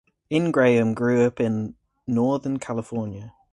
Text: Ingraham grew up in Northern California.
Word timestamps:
Ingraham 0.31 0.95
grew 0.95 1.27
up 1.27 1.39
in 1.39 1.75
Northern 2.07 2.57
California. 2.57 3.35